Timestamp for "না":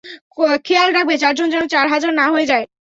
2.15-2.25